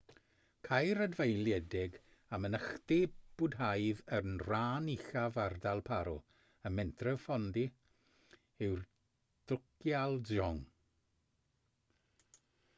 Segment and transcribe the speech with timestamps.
[0.67, 1.97] caer adfeiliedig
[2.37, 2.97] a mynachdy
[3.41, 6.15] bwdhaidd yn rhan uchaf ardal paro
[6.71, 7.67] ym mhentref phondey
[8.69, 8.83] yw'r
[9.53, 10.59] drukgyal dzong